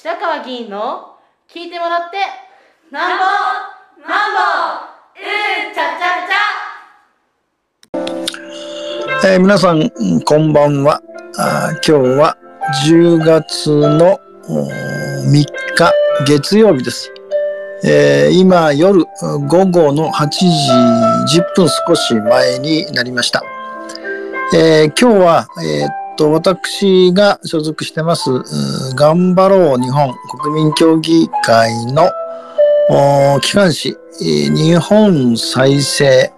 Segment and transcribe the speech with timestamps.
[0.00, 1.16] 白川議員の
[1.52, 2.18] 聞いてもらって
[2.92, 3.24] なんぼ
[4.08, 4.38] なんぼ
[5.18, 5.22] う
[5.72, 9.90] んちゃちゃちゃ、えー、皆さん
[10.20, 11.02] こんばんは。
[11.36, 12.36] あ今日は
[12.86, 15.92] 10月の3日
[16.28, 17.12] 月曜日です、
[17.82, 19.04] えー、今夜
[19.48, 20.46] 午後の8時
[21.40, 23.42] 10分少し前になりました、
[24.54, 28.28] えー、今日は、えーと、私が所属してます、
[28.96, 30.12] 頑張ろう日本
[30.42, 32.10] 国民協議会の
[33.40, 36.32] 機関紙、日本再生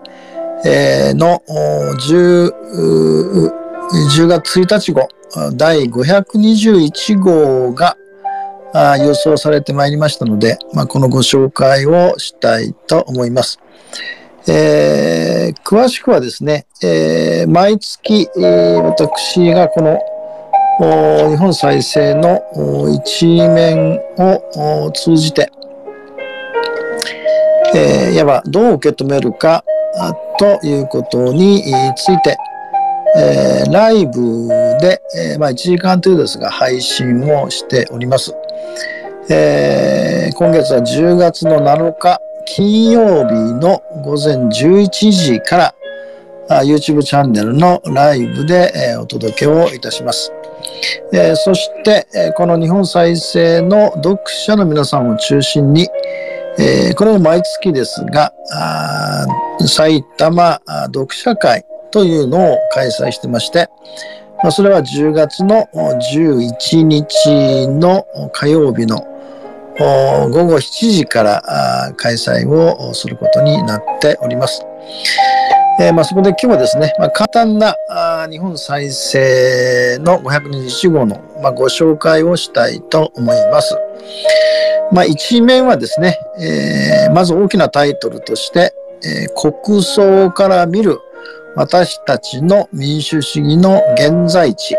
[1.14, 2.52] の 10,
[4.14, 5.08] 10月1日号、
[5.54, 7.96] 第521号が
[8.98, 13.58] 予想されてまいりましたので、まあ、このご紹介をしたいと思います。
[14.48, 19.98] えー、詳しくはですね、えー、毎月、えー、私がこの
[21.30, 22.40] 日本再生の
[22.88, 25.52] 一面を通じて、
[27.74, 29.62] えー、いわばどう受け止めるか
[30.38, 31.62] ということに
[31.96, 32.38] ついて、
[33.16, 34.48] えー、ライブ
[34.80, 38.34] で、えー、まあ、1時間程度ですが配信をしております。
[39.28, 45.74] えー、今月は10月の7日金曜日の午前11時か
[46.48, 50.32] ら YouTube チャンネルのライブで、えお届けをいたします。
[51.12, 55.88] えそして、えこの日本再生の読者の皆さんを中心に、
[56.58, 58.32] えこれも毎月ですが、
[59.66, 63.68] 埼玉読者会というのを開催してまして、
[64.42, 69.06] まそれは10月の11日の火曜日の
[69.80, 74.62] 午後7時から開催をすることになっております。
[75.80, 83.74] えー、まあ、そこで今日はですね、まあ、簡単なあ日本再生の521号の、まあ、ご紹介をしたいと思います。
[84.92, 90.98] まあ、一面はですね、えー、まず大きなタイトルとして、えー、国葬から見る
[91.56, 94.76] 私たちの民主主義の現在地、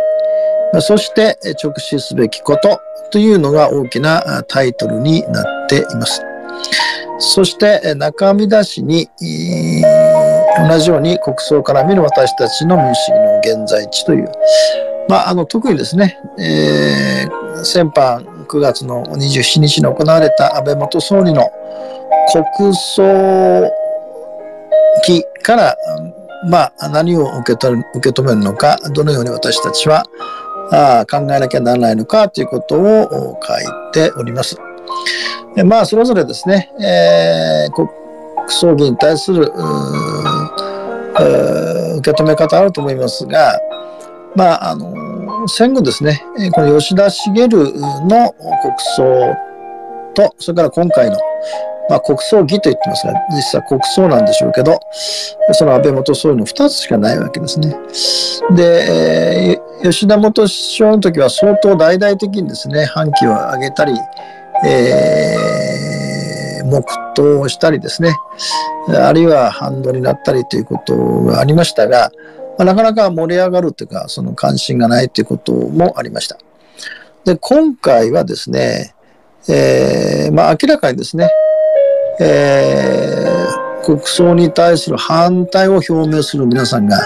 [0.80, 2.80] そして直視すべきこと
[3.12, 6.22] というのが大きなタイトルになっています。
[7.20, 9.10] そして中身出しに
[10.70, 14.32] 同じように国葬から見る私たちの民主主義の現在地という、
[15.08, 21.50] まあ、あの特にですね、えー、先般9月の27日に行われた安倍元総理の
[22.56, 23.72] 国葬
[25.06, 25.78] 期から、
[26.50, 30.06] まあ、何を受け止めるのか、どのように私たちは
[30.72, 34.58] あ考えなきゃならないのかということを書いております。
[35.56, 37.90] でまあ、それぞれですね、えー、国
[38.48, 39.52] 葬儀に対する
[41.98, 43.60] 受け止め方あると思いますが、
[44.36, 46.24] まあ、あの戦後ですね、
[46.54, 49.36] この吉田茂の国葬
[50.14, 51.18] と、それから今回の
[51.90, 54.80] まあ、国葬儀と言ってますが、実際国葬なんでしょうけど、
[55.52, 57.76] その安倍元総理の2つしかないわけですね。
[58.56, 63.94] で、えー、吉田元首相の時は相当大々的にですね、反旗を上げたり、
[64.64, 68.16] えー、黙祷をしたりですね、
[68.96, 72.12] あるいは反動になったりということがありましたが、
[72.58, 76.38] まあ、なかなか盛り上がるというか、その関心がないということもありました。
[77.26, 78.94] で、今回はですね、
[79.50, 81.28] えー、まあ明らかにですね、
[82.20, 87.00] えー、国葬に対する反対を表明する皆さんが、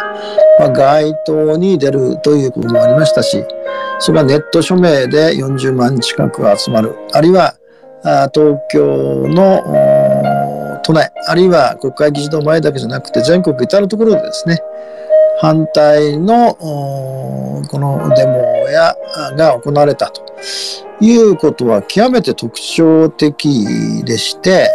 [0.60, 3.44] まあ、街頭に出るということもありましたし、
[4.00, 7.56] それはネット署名で40万近く集まる、あるいは
[8.34, 9.62] 東京の
[10.84, 14.60] 都内、あるいは国会議事堂前だけじゃなくて全国至るところでですね、
[15.42, 18.38] 反対のこのデモ
[18.70, 18.96] や
[19.36, 20.24] が行われたと
[21.02, 24.70] いうことは極めて特徴的でして、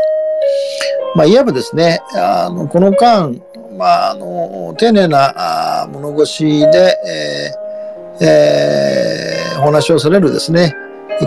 [1.16, 3.32] まあ、いわばですね、あのこの間、
[3.80, 6.98] まあ、あの丁寧な物腰で、
[8.20, 10.74] えーえー、お話をされるですね、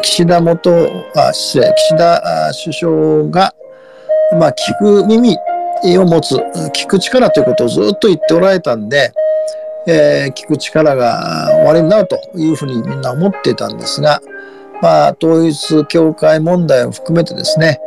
[0.04, 0.70] 岸田元、
[1.16, 3.56] あ失礼、岸田首相が、
[4.40, 5.36] まあ、聞く耳
[5.98, 6.36] を持つ、
[6.76, 9.12] 聞く力ということをずっと言っておられたんで、
[9.88, 14.22] えー、聞く力が終わりになるというふうにみんな思っていたんですが、
[14.80, 17.80] まあ、統一教会問題を含めてですね、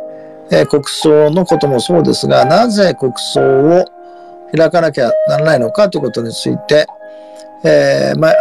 [0.51, 3.96] えー、国葬のこともそうですが、なぜ国葬を
[4.55, 6.87] 開かなきゃならないのかということについて、
[7.63, 8.33] えー、まあ、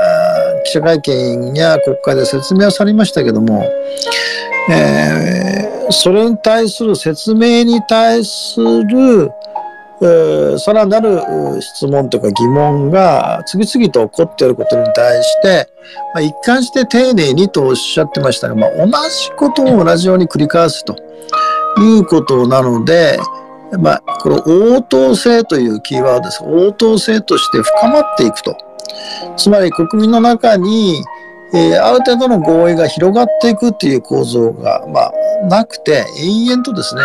[0.65, 3.65] 記者会見や国会で説明をされましたけども、
[4.71, 9.31] えー、それに対する説明に対する
[10.59, 11.23] さらなる
[11.63, 15.69] 質問とか疑問が次々と起こっていることに対して、
[16.13, 20.97] まあ、一貫して丁寧にとおっしゃってましたが、まあ、同じことを同じように繰り返すと
[21.79, 23.19] いうことなので、
[23.79, 26.43] まあ、この応答性というキーワードです。
[26.45, 28.57] 応答性として深まっていくと。
[29.37, 31.03] つまり国民の中に、
[31.53, 35.13] えー、ある程度の合意が広がっていくっていう構造が、まあ、
[35.49, 37.03] なくて、延々とですね、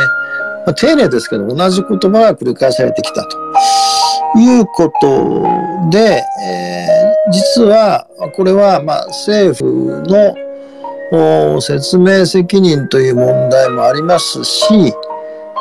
[0.65, 5.43] まあ、丁寧ですけど、同じ言葉が繰り返されてきたということ
[5.89, 14.93] で、えー、実は、これは、まあ、政府の説明責任という問題もありますし、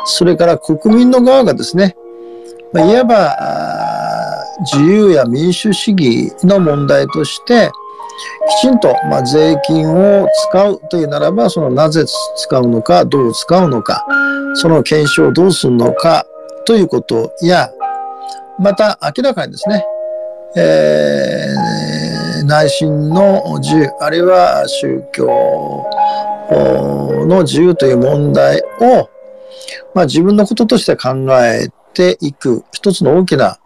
[0.05, 1.95] それから国民の側がですね、
[2.73, 2.95] まあ、い。
[2.95, 3.37] わば
[4.61, 7.71] 自由や民主主義の問題として、
[8.61, 12.05] きちんと、まあ、税金を使うというならば、そのなぜ
[12.35, 14.05] 使うのか、どう使うのか、
[14.55, 16.25] その検証をどうするのか
[16.65, 17.71] ということや、
[18.59, 19.85] また明らかにですね、
[20.55, 25.85] えー、内心の自由、あるいは宗教
[27.27, 29.09] の自由という問題を、
[29.93, 33.59] まあ、自分のこととして考えていく一つの大きな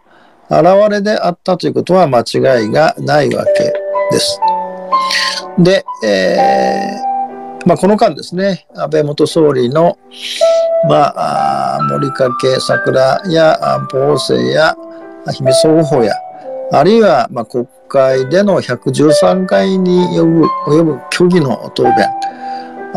[0.50, 3.72] 現れであったということは間違いがないわけ
[4.10, 4.40] です。
[5.58, 9.98] で、えー、まあ、この間ですね、安倍元総理の、
[10.88, 13.58] まあ、森掛桜や
[13.90, 14.76] 法政や
[15.32, 16.14] 秘密保護や、
[16.72, 21.94] あるいは、まあ、国会での113回に及ぶ及ぶ虚偽の答弁、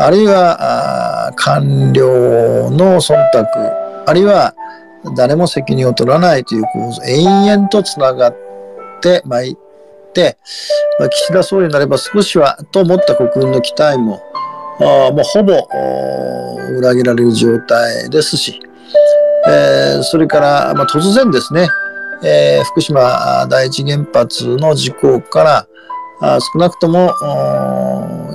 [0.02, 3.46] あるいは官僚の忖度、
[4.06, 4.54] あるいは
[5.14, 8.36] 誰も責任を取らないという構図、延々とつながっ
[9.02, 9.56] てまいっ
[10.14, 10.38] て、
[10.98, 14.22] ま、岸田総理になれば少しはと思った国民の期待も、
[14.80, 15.68] あもうほぼ
[16.78, 18.58] 裏切られる状態ですし、
[19.48, 21.68] えー、それから、まあ、突然ですね、
[22.24, 25.66] えー、福島第一原発の事故から
[26.22, 27.12] あ少なくとも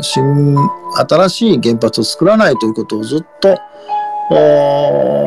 [0.02, 0.56] 新
[0.96, 3.58] 新しい原発を作らないということをずっと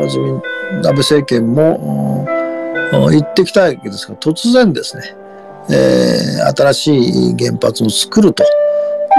[0.05, 0.41] 自民
[0.77, 2.27] 安倍政権も
[3.11, 5.15] 言ってきたわけですが突然ですね、
[5.71, 6.97] えー、新し
[7.31, 8.43] い原発を作ると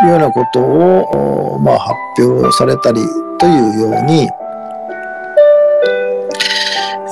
[0.04, 3.02] いうようなことを、まあ、発表されたり
[3.40, 4.28] というように、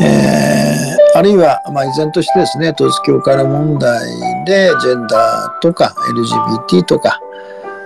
[0.02, 4.00] えー、あるいは、まあ、依然としてですね統一教会の問題
[4.46, 5.94] でジェンダーとか
[6.70, 7.20] LGBT とか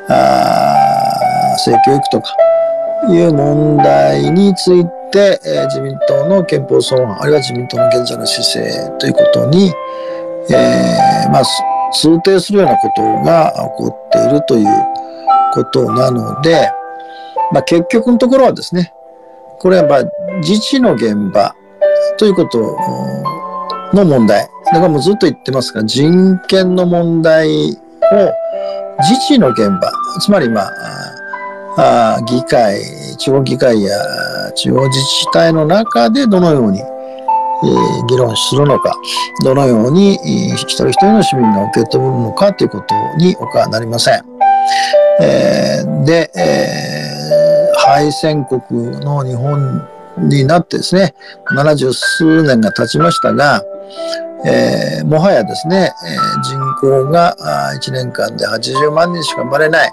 [0.10, 2.36] あ性教育とか
[3.10, 9.72] いう問題について、えー、自民党の憲法草案あるいは自民党の現在の姿勢ということに、
[10.50, 11.44] えー、まあ
[11.92, 14.68] 通底するようなことが起こっているという
[15.54, 16.70] ことなので、
[17.52, 18.94] まあ、結局のところはですね、
[19.60, 20.04] これはまあ
[20.40, 21.54] 自治の現場
[22.18, 22.60] ということ
[23.94, 24.48] の問題。
[24.66, 27.78] だからもうずっと言ってますが、人権の問題を
[29.10, 30.62] 自治の現場、つまりま
[31.78, 32.82] あ、あ議会、
[33.18, 33.92] 地方議会や
[34.56, 36.82] 地方自治体の中でどのように
[37.64, 38.96] えー、議論するのか、
[39.44, 44.24] どのように、えー、一人一人の市民が受け止めるのかということに他はなりません。
[45.22, 48.62] えー、で、えー、敗戦国
[49.02, 49.88] の日本
[50.18, 51.14] になってですね、
[51.52, 53.62] 70数年が経ちましたが、
[54.46, 57.36] えー、もはやですね、えー、人口が
[57.80, 59.92] 1年間で80万人しか生まれない。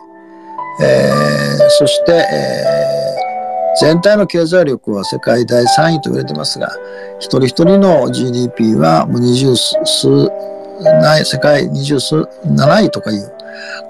[0.81, 6.73] えー、そして、えー、全体の経済力は世界第3位と言われてますが、
[7.19, 10.31] 一人一人の GDP はもう二十数、
[11.01, 13.33] ない世界二十数、7位とかいう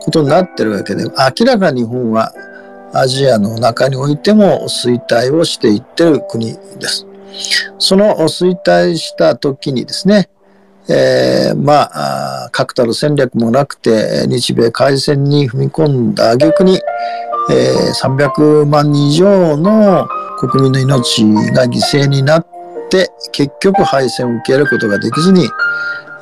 [0.01, 2.33] ことになってるわけで、明らかに日本は
[2.93, 7.07] アジアの中においても衰退をしていってる国です。
[7.79, 10.31] その衰退した時にですね、
[10.91, 16.81] えー、まあ、確たる戦略もなくて、日米開戦に踏み込んだ挙句に、
[17.51, 20.07] えー、300万人以上の
[20.39, 22.47] 国民の命が犠牲になっ
[22.91, 25.49] て結局敗戦を受けることができずに、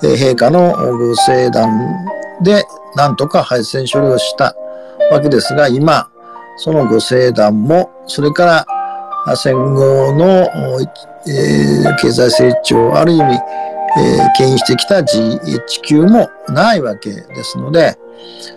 [0.02, 1.68] えー、陛下のご政団
[2.42, 4.54] でなんとか敗戦処理をした
[5.10, 6.08] わけですが今
[6.58, 8.64] そのご政団もそれか
[9.26, 10.26] ら戦後の、
[11.26, 13.40] えー、経済成長ある意味、
[13.98, 15.38] えー、牽引してきた地
[15.82, 17.96] 球もないわけですので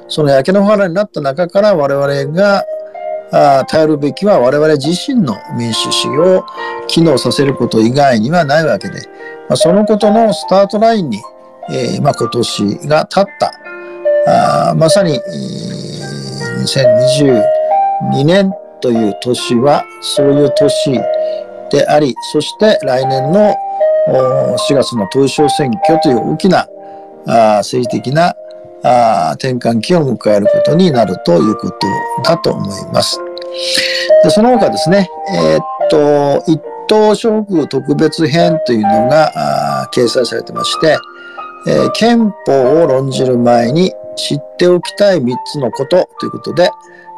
[0.08, 2.66] その焼け野原になった中から我々が
[3.32, 6.46] あ頼るべきは我々自身の民主主義を
[6.88, 9.02] 機能させること以外にはないわけで、
[9.48, 11.22] まあ、そのことのスタートラインに、
[11.70, 13.54] えーまあ、今年が経った。
[14.72, 16.62] あまさに、えー、
[18.12, 21.00] 2022年という年はそういう年
[21.72, 23.56] でありそして来年の
[24.12, 26.68] 4月の統一小選挙という大きな
[27.58, 28.36] 政治的な
[29.36, 31.88] 転換期を迎えることになるということ
[32.24, 33.20] だと思います。
[34.24, 40.98] でその他ですね、えー、っと、一等諸国特別編というのが掲載されてまして、
[41.68, 46.70] えー、憲法を論じる前に知っておきたい3つのことということで、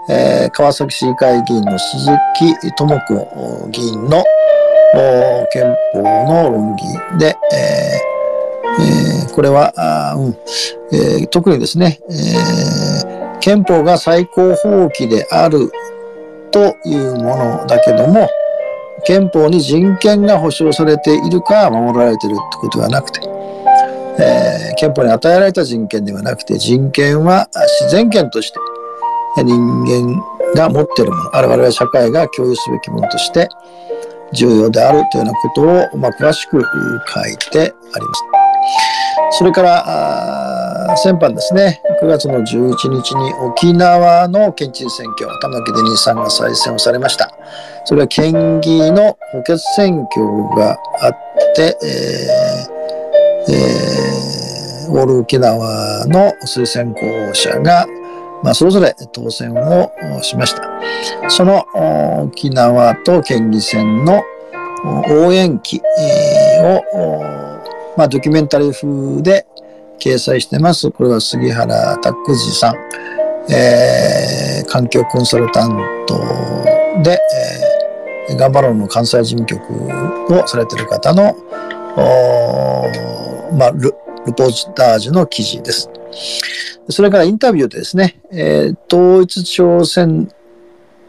[0.09, 4.23] えー、川崎市議会議員の鈴木智子議員の
[5.51, 6.83] 憲法の論議
[7.17, 8.21] で、えー
[8.79, 9.73] えー、これは、
[10.17, 10.37] うん
[10.97, 15.71] えー、特にですね、えー、憲法が最高法規である
[16.51, 18.29] というものだけども、
[19.05, 23.21] 憲法に人権が保障されているか守られているってことではなくて、
[24.19, 27.49] えー、憲法に与えられた人権ではなくて人権は
[27.81, 28.59] 自然権として
[29.37, 30.21] 人間
[30.53, 33.49] が持っているもの我々は社会が共有すべきものとして
[34.33, 39.37] 重要であるというようなことを、まあ、詳しく書いてあります。
[39.37, 47.31] それから、先般ですね、9月の11日に沖縄の県知事選挙、玉城デニーさんが再選をされました。
[47.85, 51.13] それは県議の補欠選挙があっ
[51.55, 57.87] て、えーえー、オール沖縄の推薦候補者が、
[58.43, 61.29] まあ、それぞれ当選をしました。
[61.29, 61.65] その
[62.23, 64.23] 沖縄と県議選の
[65.09, 65.77] 応援旗
[66.63, 66.81] を
[67.97, 69.45] まあ、ドキュメンタリー風で
[69.99, 70.89] 掲載してます。
[70.91, 72.75] これは杉原拓司さん、
[73.53, 76.17] えー、環境コンサルタント
[77.03, 77.19] で、
[78.29, 79.61] えー、頑張ろうの関西事務局
[80.33, 81.35] をされている方の、
[83.57, 83.93] まあ、ル
[84.25, 85.89] ルポータージュの記事です。
[86.89, 90.31] それからインタビューでですね、えー、統一朝鮮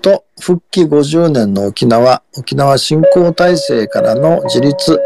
[0.02, 5.00] と復帰50年の沖縄、沖縄振興体制からの自立、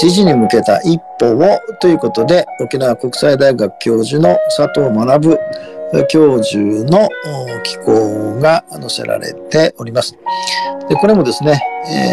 [0.00, 5.38] 自治に向けた一歩をということで、沖縄国際大学教授の佐藤学
[6.08, 6.58] 教授
[6.90, 7.08] の
[7.62, 10.16] 寄稿が載せられております。
[10.88, 11.60] でこれもですね、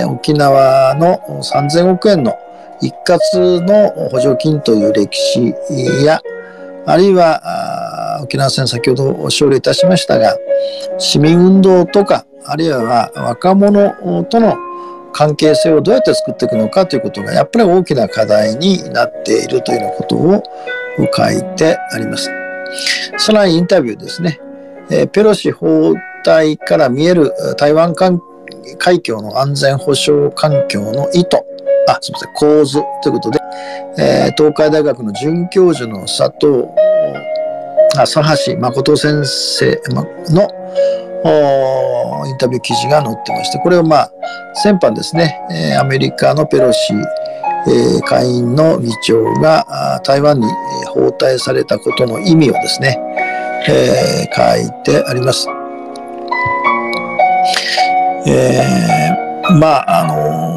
[0.01, 2.38] えー、沖縄の3000億円の
[2.81, 5.53] 一括の補助金という歴史
[6.03, 6.21] や、
[6.85, 10.37] あるいは沖縄戦先ほどお勝利いたしましたが、
[10.97, 14.57] 市民運動とか、あるいは若者との
[15.13, 20.43] 関係性をどうやって作っていくのかということがやっぱり大きな課題になっているというようなことを
[21.15, 22.29] 書いてあります。
[23.17, 24.41] さらにインタビューですね。
[24.89, 31.29] えペロシ法体から見える台湾海峡の安全保障環境の意図、
[31.87, 33.39] あ、すみません、構図ということで、
[33.97, 36.65] えー、東海大学の准教授の佐藤、
[37.95, 40.03] あ佐橋誠先生の
[42.25, 44.11] インタビュー記事が載ってまして、これをまあ、
[44.55, 46.93] 先般ですね、えアメリカのペロシ、
[47.67, 50.47] え下院の議長が台湾に
[50.87, 52.97] 訪台されたことの意味をですね、
[53.67, 55.47] えー、書いてあります。
[58.25, 60.52] えー、まあ、あの、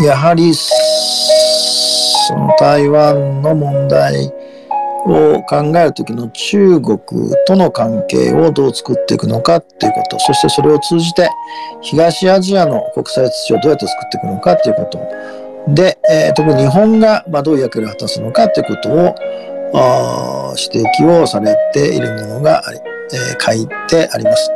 [0.00, 4.32] やはり、その台湾の問題
[5.04, 6.98] を考えるときの中国
[7.46, 11.28] との関係をどう作っていくのかっていうこと、そしてそれを通じて
[11.80, 15.00] 東アジアの国際秩序をどうやって作っていくのかっていうこと、
[15.74, 19.14] で、えー、特に日本がまどういう役割を果たすのかということを
[20.56, 22.78] 指摘をされているものがあり、
[23.12, 24.50] えー、書いてあります。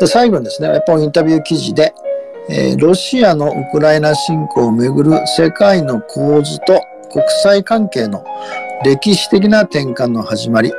[0.00, 1.92] で最後にですね、やっぱりインタビュー記事で、
[2.52, 8.24] えー、ロシアのウクライナ侵攻をめぐる世界の構図と国際関係の
[8.84, 10.72] 歴史的な転換の始まり、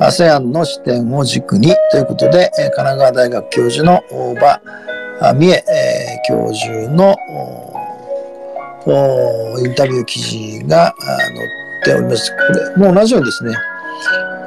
[0.00, 5.64] ASEAN の視点を軸にということで、神奈川大学教授の大場美恵
[6.28, 7.16] 教授の
[9.58, 12.32] インタビュー記事が載っております。
[12.76, 13.54] これも同じようにですね、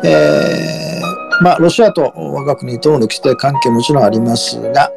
[0.04, 4.92] えー、まあ、ロシアと我が国との歴史的関係もちろんありますが、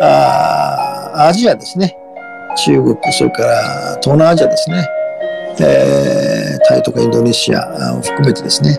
[0.00, 1.96] あアジアですね、
[2.64, 4.86] 中国、それから東南アジアですね、
[5.60, 8.78] えー、タイとかインドネシアを含めてですね、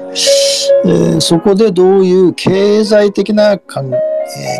[0.86, 4.00] えー、そこでどういう経済的な関,、えー、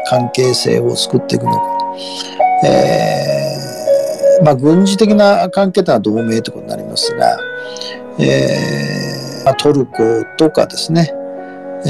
[0.10, 1.62] 関係性を作っていくのか、
[2.66, 7.40] えーまあ、軍事的な関係というのは同盟ということになりますが、
[8.20, 11.14] えー、トルコとかですね、
[11.86, 11.90] え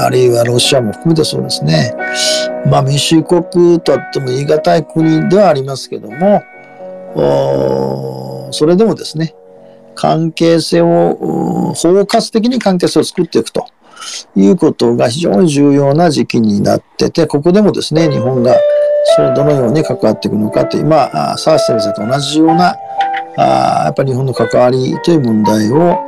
[0.00, 1.94] ー、あるいはロシアも含めてそうですね、
[2.66, 6.42] まあ、民主国とあっても言い難い国ではありますけども、
[8.52, 9.34] それでもですね、
[9.94, 13.66] 関係性を、包括的に関係性を作っていくと
[14.34, 18.56] いうことが非常に重要な時期になってて、ここでもですね、日本が
[19.16, 22.76] それどのように関わっていくのかという、まあ、サース先生と同じような、
[23.36, 25.98] あやっぱり日本の関わりという問題を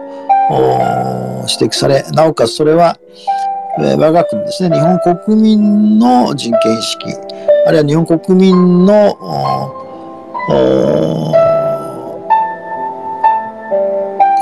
[1.48, 2.98] 指摘され、なおかつそれは、
[3.78, 7.12] 我が国ですね、日本国民の人権意識、
[7.66, 9.18] あるいは日本国民の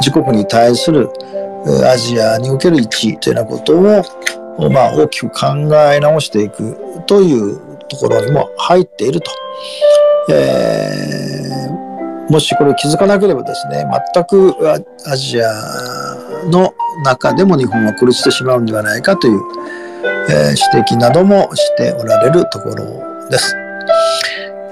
[0.00, 1.10] 自国に対する
[1.84, 5.46] アジアにおける位置というようなことを、まあ、大きく考
[5.92, 9.30] え直していくというところにも入っていると。
[10.30, 14.54] えー、もしこれを気づかなければですね、全く
[15.06, 15.52] アジア
[16.50, 19.40] の中でも日本は孤立してしまうんではないかという、
[20.30, 23.56] えー、指摘などもしておられるところです。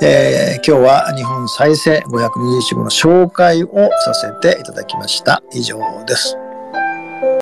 [0.04, 5.42] えー、今日は日本再生521号の紹介をさせていただきました。
[5.52, 6.41] 以上です。